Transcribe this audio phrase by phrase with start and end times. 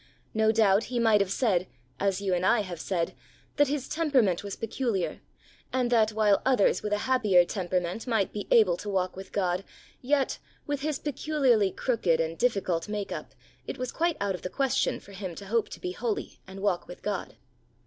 [0.33, 1.67] No doubt he might have said,
[1.99, 3.13] as you and I have said,
[3.57, 5.21] that his temperament was peculiar,
[5.71, 9.63] and that while others with a happier temperament might be able to walk with God,
[10.01, 13.35] yet, with his peculiarly crooked and difficult make up,
[13.67, 16.61] it was quite out of the question for him to hope to be holy and
[16.61, 17.35] walk with God.